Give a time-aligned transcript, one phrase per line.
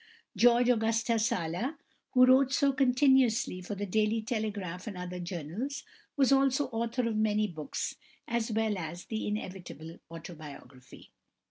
[0.35, 1.77] =George Augustus Sala
[2.13, 5.83] (1828 1895)=, who wrote so continuously for the Daily Telegraph and other journals,
[6.17, 11.11] was also author of many books as well as the inevitable autobiography.